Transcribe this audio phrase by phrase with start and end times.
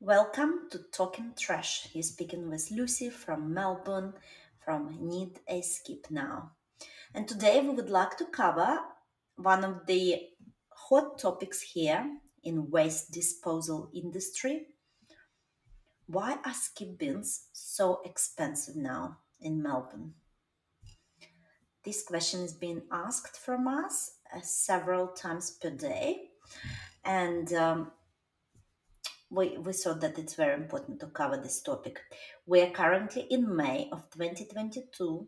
[0.00, 1.88] Welcome to Talking Trash.
[1.94, 4.12] You're speaking with Lucy from Melbourne
[4.62, 6.50] from Need a Skip Now.
[7.14, 8.78] And today we would like to cover
[9.36, 10.20] one of the
[10.68, 14.66] hot topics here in waste disposal industry.
[16.06, 20.12] Why are skip bins so expensive now in Melbourne?
[21.84, 26.32] This question is being asked from us uh, several times per day.
[27.02, 27.92] And um,
[29.30, 32.00] we, we thought that it's very important to cover this topic.
[32.46, 35.26] We are currently in May of 2022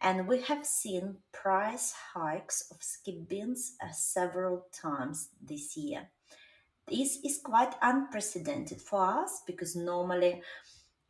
[0.00, 6.08] and we have seen price hikes of skip bins uh, several times this year.
[6.88, 10.42] This is quite unprecedented for us because normally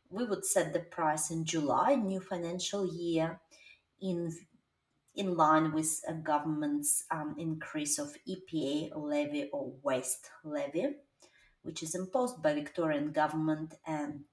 [0.09, 3.39] we would set the price in July, new financial year,
[4.01, 4.31] in
[5.15, 10.95] in line with a government's um, increase of EPA levy or waste levy
[11.63, 14.25] which is imposed by Victorian government and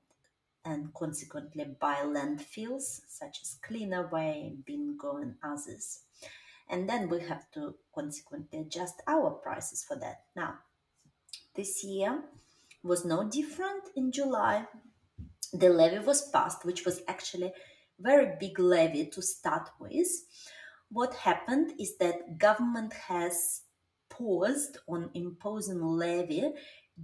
[0.65, 6.01] and consequently by landfills such as Cleanaway, Bingo, and others.
[6.69, 10.25] And then we have to consequently adjust our prices for that.
[10.37, 10.59] Now,
[11.55, 12.23] this year
[12.83, 14.67] was no different in July.
[15.53, 17.53] The levy was passed, which was actually
[17.99, 20.09] very big levy to start with.
[20.91, 23.63] What happened is that government has
[24.11, 26.53] paused on imposing levy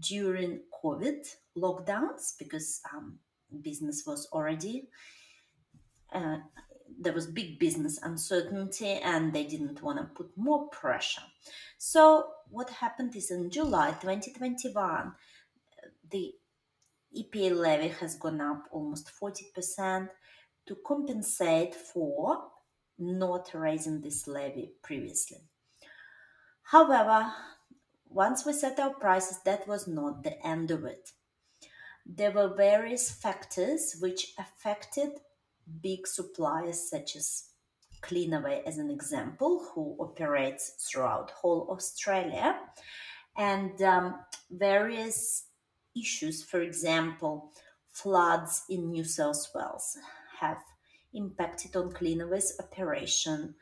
[0.01, 3.19] during COVID lockdowns because um,
[3.63, 4.89] business was already
[6.13, 6.37] uh,
[7.01, 11.23] there was big business uncertainty and they didn't want to put more pressure.
[11.79, 15.13] So what happened is in July 2021,
[16.11, 16.35] the
[17.17, 20.09] EPA levy has gone up almost 40%
[20.67, 22.45] to compensate for
[22.99, 25.39] not raising this levy previously.
[26.63, 27.33] However,
[28.15, 31.11] once we set our prices, that was not the end of it.
[32.07, 35.11] There were various factors which affected
[35.83, 37.49] big suppliers such as
[38.03, 42.57] Cleanaway as an example, who operates throughout whole Australia,
[43.37, 44.21] and um,
[44.51, 45.47] various
[45.97, 47.51] issues, for example,
[47.91, 49.97] floods in New South Wales
[50.39, 50.59] have
[51.15, 53.55] impacted on Cleanaway's operation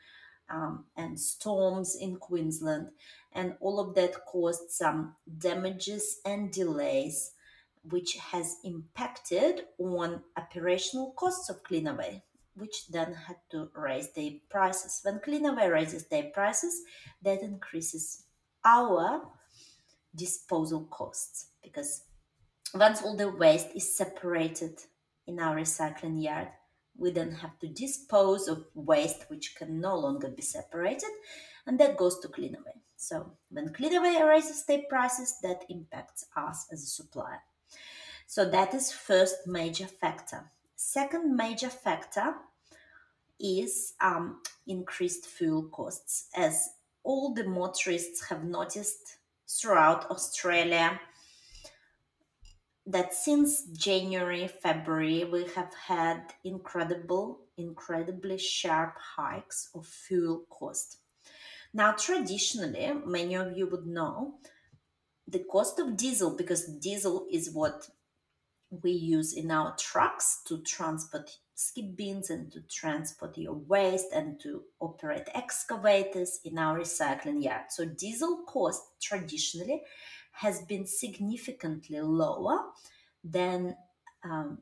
[0.49, 2.89] um, and storms in Queensland
[3.33, 7.31] and all of that caused some damages and delays
[7.89, 12.21] which has impacted on operational costs of cleanaway
[12.55, 14.99] which then had to raise their prices.
[15.03, 16.83] When cleanaway raises their prices
[17.23, 18.23] that increases
[18.63, 19.23] our
[20.15, 22.03] disposal costs because
[22.73, 24.79] once all the waste is separated
[25.25, 26.49] in our recycling yard
[26.97, 31.09] we then have to dispose of waste which can no longer be separated
[31.65, 36.83] and that goes to cleanaway so when Cleanaway raises their prices, that impacts us as
[36.83, 37.41] a supplier.
[38.27, 40.49] So that is first major factor.
[40.77, 42.35] Second major factor
[43.39, 46.69] is um, increased fuel costs, as
[47.03, 49.17] all the motorists have noticed
[49.49, 50.99] throughout Australia
[52.85, 60.97] that since January, February, we have had incredible, incredibly sharp hikes of fuel cost.
[61.73, 64.35] Now, traditionally, many of you would know
[65.27, 67.89] the cost of diesel, because diesel is what
[68.81, 74.39] we use in our trucks to transport skip bins and to transport your waste and
[74.41, 77.65] to operate excavators in our recycling yard.
[77.69, 79.83] So, diesel cost traditionally
[80.33, 82.59] has been significantly lower
[83.23, 83.75] than
[84.23, 84.59] um,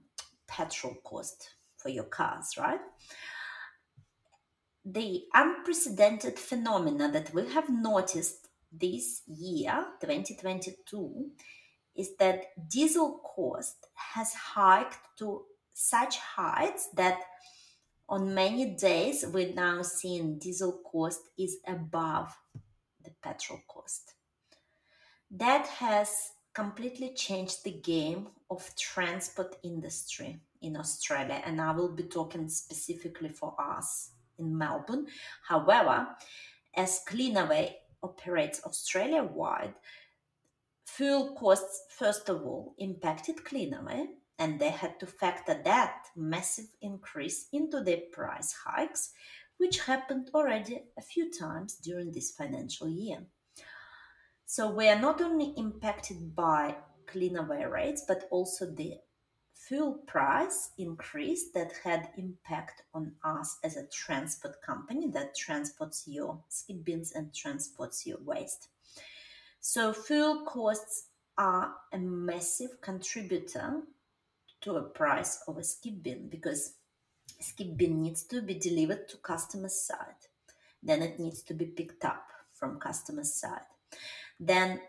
[0.47, 2.79] petrol cost for your cars, right?
[4.85, 11.29] the unprecedented phenomena that we have noticed this year, 2022,
[11.95, 15.43] is that diesel cost has hiked to
[15.73, 17.19] such heights that
[18.09, 22.35] on many days we're now seeing diesel cost is above
[23.03, 24.13] the petrol cost.
[25.31, 32.03] That has completely changed the game of transport industry in Australia and I will be
[32.03, 35.07] talking specifically for us in Melbourne.
[35.47, 36.09] However,
[36.75, 39.73] as Cleanaway operates Australia wide,
[40.85, 44.07] fuel costs, first of all, impacted Cleanaway,
[44.37, 49.11] and they had to factor that massive increase into their price hikes,
[49.57, 53.19] which happened already a few times during this financial year.
[54.53, 56.75] So we are not only impacted by
[57.07, 58.95] Cleanaway rates, but also the
[59.53, 66.43] fuel price increase that had impact on us as a transport company that transports your
[66.49, 68.67] skip bins and transports your waste.
[69.61, 71.05] So fuel costs
[71.37, 73.83] are a massive contributor
[74.63, 76.73] to a price of a skip bin because
[77.39, 80.27] skip bin needs to be delivered to customer's side.
[80.83, 83.61] Then it needs to be picked up from customer's side.
[84.41, 84.81] Then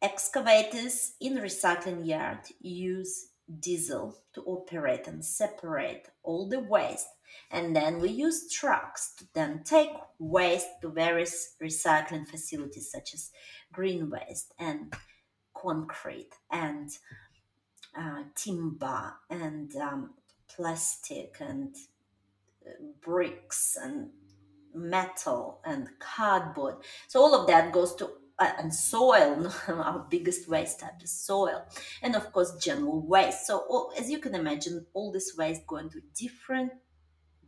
[0.00, 7.08] excavators in recycling yard use diesel to operate and separate all the waste
[7.50, 13.30] and then we use trucks to then take waste to various recycling facilities such as
[13.72, 14.94] green waste and
[15.54, 16.90] concrete and
[17.98, 20.10] uh, timber and um,
[20.54, 21.74] plastic and
[22.66, 22.70] uh,
[23.00, 24.10] bricks and
[24.74, 26.76] metal and cardboard.
[27.08, 28.10] So all of that goes to
[28.40, 29.52] Uh, and soil.
[29.68, 31.66] our biggest waste type is soil,
[32.02, 33.46] and of course general waste.
[33.46, 36.72] So as you can imagine, all this waste going to different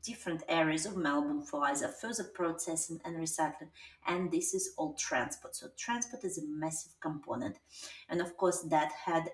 [0.02, 3.70] different areas of Melbourne for either further processing and recycling,
[4.06, 5.54] and this is all transport.
[5.54, 7.58] So transport is a massive component,
[8.08, 9.30] and of course that had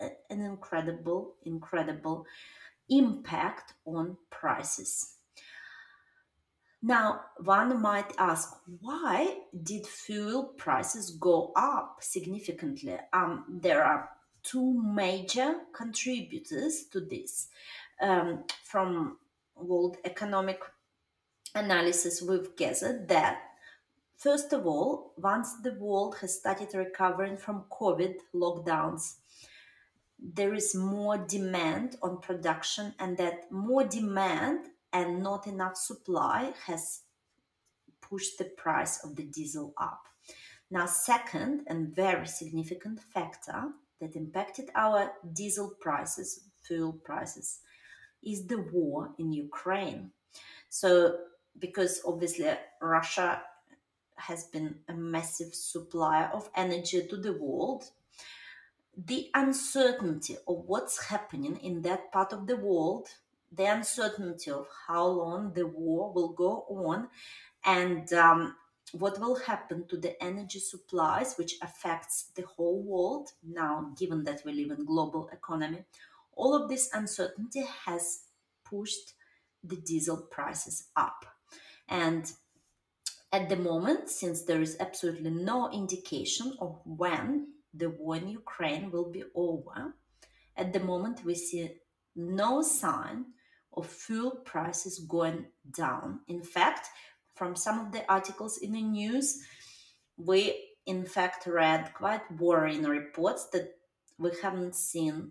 [0.00, 2.26] an incredible, incredible
[2.88, 5.17] impact on prices.
[6.80, 12.96] Now, one might ask, why did fuel prices go up significantly?
[13.12, 14.08] Um, there are
[14.44, 17.48] two major contributors to this.
[18.00, 19.18] Um, from
[19.56, 20.60] World Economic
[21.54, 23.40] Analysis, we've gathered that
[24.18, 29.18] First of all, once the world has started recovering from COVID lockdowns,
[30.18, 37.02] there is more demand on production, and that more demand and not enough supply has
[38.00, 40.06] pushed the price of the diesel up.
[40.70, 47.60] Now, second and very significant factor that impacted our diesel prices, fuel prices,
[48.22, 50.10] is the war in Ukraine.
[50.68, 51.18] So,
[51.58, 52.50] because obviously
[52.80, 53.42] Russia
[54.16, 57.90] has been a massive supplier of energy to the world,
[58.96, 63.08] the uncertainty of what's happening in that part of the world
[63.52, 67.08] the uncertainty of how long the war will go on
[67.64, 68.54] and um,
[68.92, 74.42] what will happen to the energy supplies which affects the whole world now given that
[74.44, 75.84] we live in global economy.
[76.32, 78.20] All of this uncertainty has
[78.64, 79.14] pushed
[79.64, 81.24] the diesel prices up.
[81.88, 82.30] And
[83.32, 88.90] at the moment since there is absolutely no indication of when the war in ukraine
[88.90, 89.94] will be over
[90.56, 91.70] at the moment we see
[92.16, 93.26] no sign
[93.78, 96.20] of fuel prices going down.
[96.28, 96.88] In fact,
[97.34, 99.42] from some of the articles in the news,
[100.16, 103.76] we in fact read quite worrying reports that
[104.18, 105.30] we haven't seen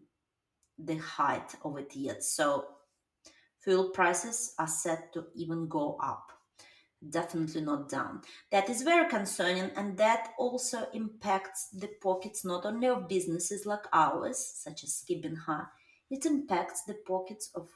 [0.79, 2.23] the height of it yet.
[2.23, 2.65] So
[3.59, 6.31] fuel prices are set to even go up,
[7.09, 8.21] definitely not down.
[8.51, 13.85] That is very concerning, and that also impacts the pockets not only of businesses like
[13.91, 15.41] ours, such as Skip Bin
[16.09, 17.67] it impacts the pockets of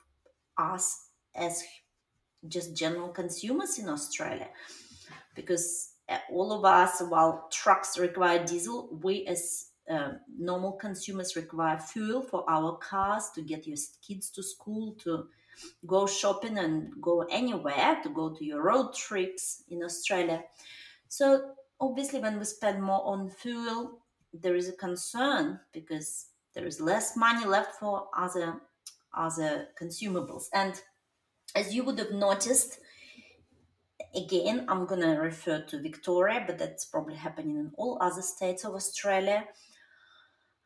[0.58, 1.64] us as
[2.48, 4.48] just general consumers in Australia
[5.36, 11.78] because uh, all of us, while trucks require diesel, we as uh, normal consumers require
[11.78, 15.28] fuel for our cars to get your kids to school, to
[15.86, 20.44] go shopping and go anywhere, to go to your road trips in Australia.
[21.08, 24.00] So, obviously, when we spend more on fuel,
[24.34, 28.62] there is a concern because there is less money left for other
[29.14, 30.46] other consumables.
[30.54, 30.80] And
[31.56, 32.80] as you would have noticed,
[34.16, 38.64] again, I'm going to refer to Victoria, but that's probably happening in all other states
[38.64, 39.46] of Australia.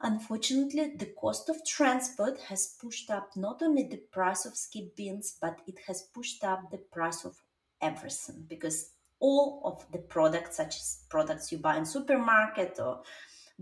[0.01, 5.37] Unfortunately, the cost of transport has pushed up not only the price of skip bins,
[5.41, 7.35] but it has pushed up the price of
[7.81, 13.01] everything because all of the products, such as products you buy in supermarket or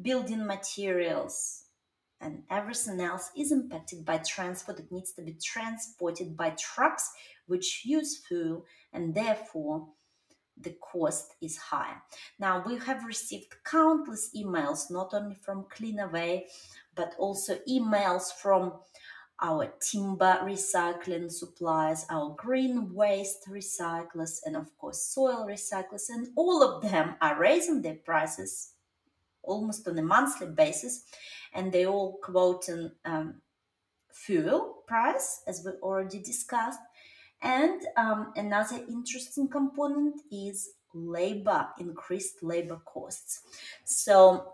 [0.02, 1.63] building materials,
[2.22, 4.80] and everything else is impacted by transport.
[4.80, 7.12] It needs to be transported by trucks
[7.48, 9.88] which use fuel and therefore
[10.56, 11.96] the cost is high.
[12.40, 16.44] Now we have received countless emails not only from Cleanaway
[16.96, 18.74] but also emails from
[19.42, 26.64] our timber recycling suppliers, our green waste recyclers, and of course soil recyclers, and all
[26.64, 28.73] of them are raising their prices
[29.44, 31.04] almost on a monthly basis
[31.54, 32.68] and they all quote
[33.06, 33.36] um,
[34.12, 36.80] fuel price, as we already discussed.
[37.42, 43.42] And um, another interesting component is labor, increased labor costs.
[43.84, 44.54] So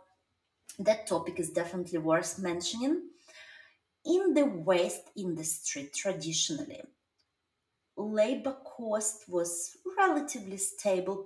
[0.80, 3.04] that topic is definitely worth mentioning.
[4.06, 6.82] In the waste industry, traditionally,
[7.96, 11.18] labor cost was relatively stable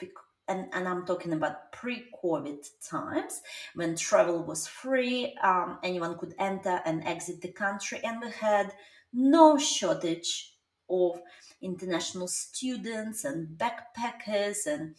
[0.47, 3.41] and, and I'm talking about pre COVID times
[3.75, 8.73] when travel was free, um, anyone could enter and exit the country, and we had
[9.13, 10.53] no shortage
[10.89, 11.21] of
[11.61, 14.95] international students and backpackers and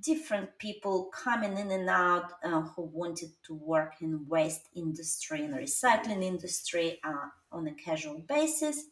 [0.00, 5.54] different people coming in and out uh, who wanted to work in waste industry and
[5.54, 8.84] recycling industry uh, on a casual basis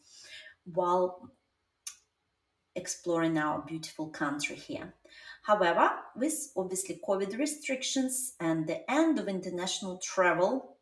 [0.65, 1.29] while
[2.75, 4.93] exploring our beautiful country here.
[5.47, 10.75] However, with obviously COVID restrictions and the end of international travel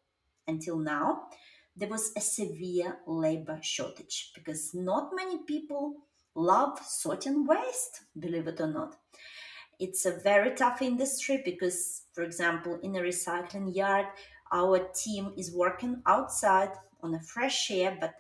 [0.47, 1.27] until now,
[1.75, 5.97] there was a severe labor shortage because not many people
[6.33, 8.95] love sorting waste, believe it or not.
[9.79, 14.07] It's a very tough industry because, for example, in a recycling yard,
[14.51, 16.71] our team is working outside
[17.03, 18.15] on a fresh air, but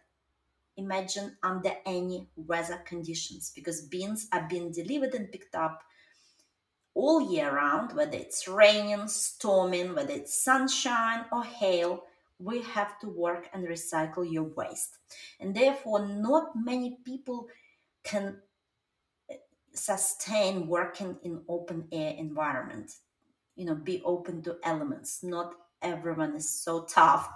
[0.77, 5.81] imagine under any weather conditions because bins are being delivered and picked up
[6.95, 12.03] all year round, whether it's raining, storming, whether it's sunshine or hail,
[12.39, 14.97] we have to work and recycle your waste.
[15.39, 17.47] And therefore, not many people
[18.03, 18.37] can
[19.29, 19.35] eh,
[19.73, 22.91] sustain working in open air environment
[23.55, 25.23] you know be open to elements.
[25.23, 27.29] Not everyone is so tough.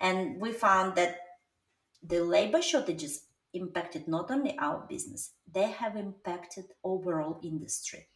[0.00, 1.16] And we found that
[2.02, 8.06] the labor shortages impacted not only our business they have impacted overall industry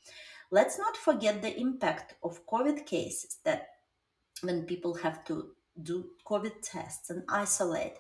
[0.57, 3.63] let's not forget the impact of covid cases that
[4.43, 5.37] when people have to
[5.83, 5.97] do
[6.31, 7.95] covid tests and isolate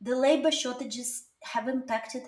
[0.00, 2.22] the labor shortages have impacted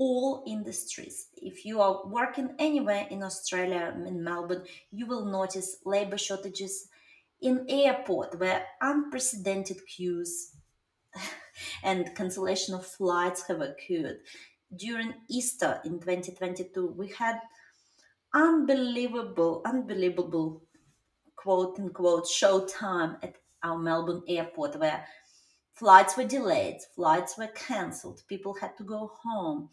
[0.00, 1.28] all industries.
[1.36, 6.88] If you are working anywhere in Australia, in Melbourne, you will notice labor shortages
[7.42, 10.52] in airport where unprecedented queues
[11.82, 14.20] and cancellation of flights have occurred.
[14.74, 17.38] During Easter in 2022, we had
[18.34, 20.62] unbelievable, unbelievable
[21.36, 25.04] quote unquote show time at our Melbourne airport where
[25.72, 29.70] flights were delayed, flights were cancelled, people had to go home.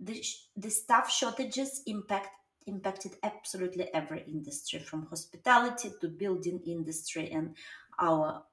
[0.00, 0.22] The,
[0.56, 2.28] the staff shortages impact
[2.66, 7.56] impacted absolutely every industry from hospitality to building industry and
[7.98, 8.44] our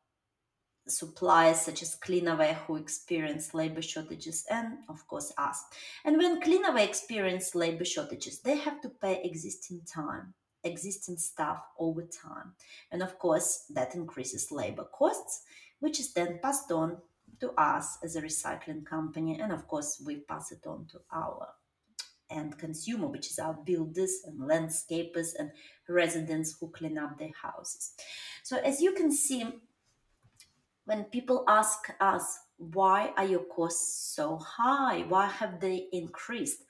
[0.88, 5.63] suppliers such as Cleanaway who experience labor shortages and of course us.
[6.06, 12.03] And when Cleanaway experienced labor shortages, they have to pay existing time, existing staff over
[12.03, 12.53] time.
[12.91, 15.44] And of course that increases labor costs
[15.79, 16.98] which is then passed on
[17.39, 19.39] to us as a recycling company.
[19.39, 21.50] And of course, we pass it on to our
[22.29, 25.51] end consumer, which is our builders and landscapers and
[25.88, 27.94] residents who clean up their houses.
[28.44, 29.46] So, as you can see,
[30.88, 35.01] when people ask us, why are your costs so high?
[35.08, 36.63] Why have they increased?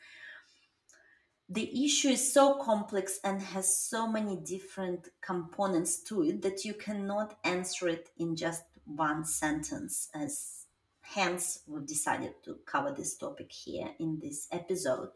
[1.50, 6.74] the issue is so complex and has so many different components to it that you
[6.74, 10.65] cannot answer it in just one sentence as
[11.01, 15.09] hence we've decided to cover this topic here in this episode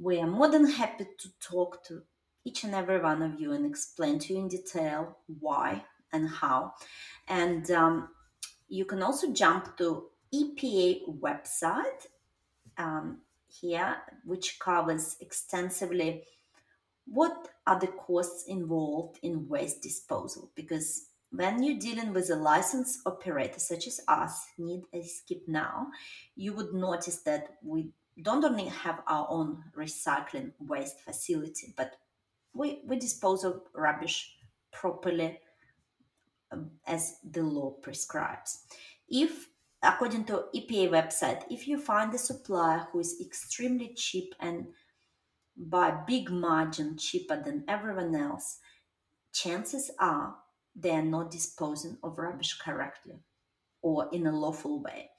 [0.00, 2.02] we are more than happy to talk to
[2.44, 6.74] each and every one of you and explain to you in detail why and how.
[7.28, 8.08] And um,
[8.68, 12.06] you can also jump to epa website
[12.78, 16.22] um, here which covers extensively
[17.06, 20.50] what are the costs involved in waste disposal.
[20.54, 25.88] Because when you're dealing with a licensed operator such as us, Need a Skip Now,
[26.36, 27.90] you would notice that we
[28.22, 31.96] don't only have our own recycling waste facility, but
[32.54, 34.36] we, we dispose of rubbish
[34.72, 35.38] properly
[36.86, 38.64] as the law prescribes.
[39.08, 39.48] If,
[39.82, 44.66] according to EPA website, if you find a supplier who is extremely cheap and
[45.56, 48.58] by big margin cheaper than everyone else,
[49.32, 50.36] chances are
[50.74, 53.20] they are not disposing of rubbish correctly
[53.82, 55.10] or in a lawful way.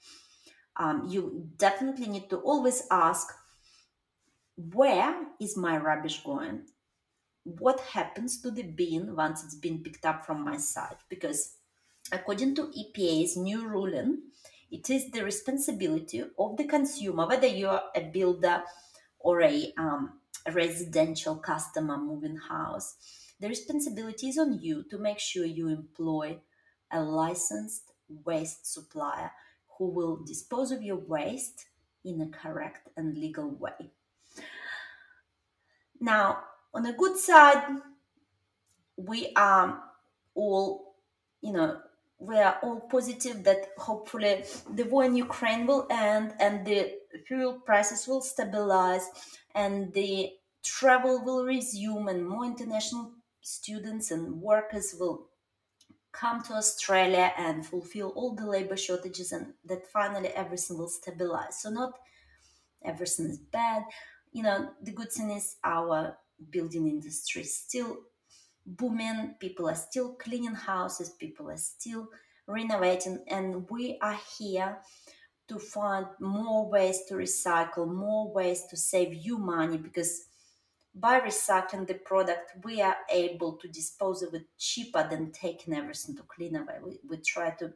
[0.76, 3.28] Um, you definitely need to always ask
[4.56, 6.66] where is my rubbish going?
[7.44, 10.98] What happens to the bin once it's been picked up from my site?
[11.08, 11.56] Because
[12.12, 14.22] according to EPA's new ruling,
[14.70, 18.62] it is the responsibility of the consumer, whether you're a builder
[19.18, 20.20] or a, um,
[20.50, 22.96] residential customer moving house,
[23.40, 26.38] the responsibility is on you to make sure you employ
[26.90, 27.92] a licensed
[28.24, 29.30] waste supplier
[29.78, 31.66] who will dispose of your waste
[32.04, 33.92] in a correct and legal way.
[36.00, 36.38] Now,
[36.74, 37.62] on the good side,
[38.96, 39.82] we are
[40.34, 40.94] all,
[41.40, 41.80] you know,
[42.18, 46.92] we are all positive that hopefully the war in Ukraine will end and the
[47.26, 49.08] fuel prices will stabilize
[49.54, 50.30] and the
[50.62, 55.26] travel will resume and more international students and workers will
[56.12, 61.60] come to Australia and fulfill all the labor shortages and that finally everything will stabilize.
[61.60, 61.98] So not
[62.84, 63.82] everything is bad.
[64.32, 66.16] You know, the good thing is our
[66.50, 67.98] building industry still
[68.66, 72.08] booming, people are still cleaning houses, people are still
[72.46, 74.78] renovating, and we are here
[75.48, 80.26] to find more ways to recycle, more ways to save you money because
[80.94, 86.14] by recycling the product, we are able to dispose of it cheaper than taking everything
[86.16, 86.82] to Cleanaway.
[86.82, 87.72] We, we try to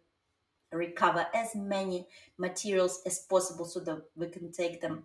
[0.72, 2.06] recover as many
[2.38, 5.04] materials as possible so that we can take them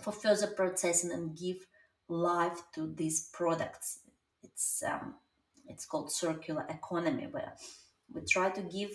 [0.00, 1.66] for further processing and give
[2.12, 4.00] life to these products.
[4.42, 5.14] It's um,
[5.68, 7.54] it's called circular economy where
[8.12, 8.90] we try to give,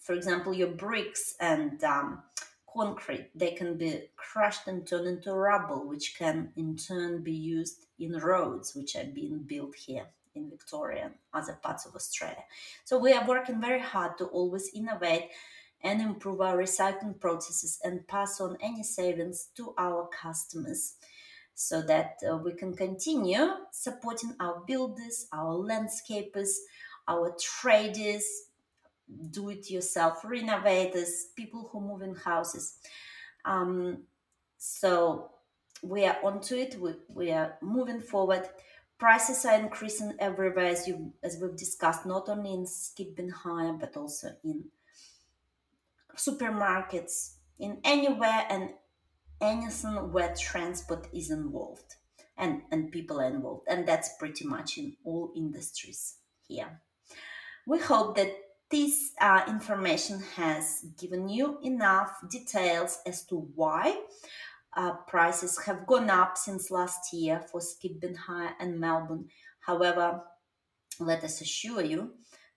[0.00, 2.22] for example, your bricks and um,
[2.72, 3.30] concrete.
[3.34, 8.12] They can be crushed and turned into rubble, which can in turn be used in
[8.18, 12.44] roads, which are being built here in Victoria and other parts of Australia.
[12.84, 15.28] So we are working very hard to always innovate
[15.82, 20.94] and improve our recycling processes and pass on any savings to our customers
[21.60, 26.52] so that uh, we can continue supporting our builders, our landscapers,
[27.06, 28.24] our traders,
[29.30, 32.78] do it yourself renovators, people who move in houses.
[33.44, 34.04] Um,
[34.56, 35.32] so
[35.82, 36.80] we are onto it.
[36.80, 38.48] We, we are moving forward.
[38.98, 43.74] Prices are increasing everywhere, as you as we've discussed, not only in Skip Bin Hire
[43.74, 44.64] but also in
[46.16, 48.70] supermarkets, in anywhere and
[49.40, 51.94] anything where transport is involved
[52.36, 53.66] and, and people are involved.
[53.68, 56.16] And that's pretty much in all industries
[56.46, 56.80] here.
[57.66, 58.32] We hope that
[58.70, 64.00] this uh, information has given you enough details as to why
[64.76, 69.26] uh, prices have gone up since last year for Skip Bin Hire and Melbourne.
[69.60, 70.22] However,
[71.00, 72.12] let us assure you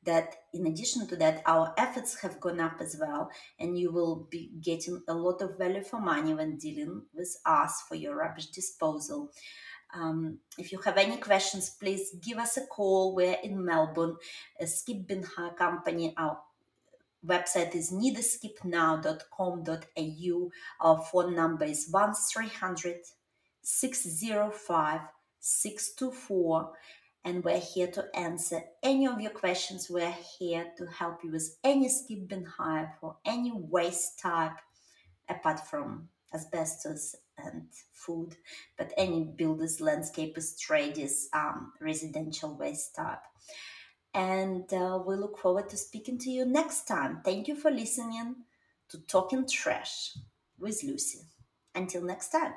[0.05, 3.29] that in addition to that, our efforts have gone up as well,
[3.60, 7.84] and you will be getting a lot of value for money when dealing with us
[7.88, 9.32] for your rubbish disposal.
[9.93, 13.13] Um, if you have any questions, please give us a call.
[13.15, 14.15] We're in Melbourne,
[14.60, 16.15] a Skip Bin Hire company.
[16.17, 16.39] Our
[17.25, 20.51] website is needskipnow.com.au.
[20.82, 23.01] Our phone number is 1300
[23.62, 25.01] 605
[25.39, 26.71] 624
[27.25, 29.89] and we're here to answer any of your questions.
[29.89, 34.57] We're here to help you with any skip bin hire for any waste type,
[35.29, 38.36] apart from asbestos and food,
[38.77, 43.23] but any builders, landscapers, traders, um, residential waste type.
[44.13, 47.21] And uh, we look forward to speaking to you next time.
[47.23, 48.36] Thank you for listening
[48.89, 50.17] to Talking Trash
[50.59, 51.21] with Lucy.
[51.73, 52.53] Until next time.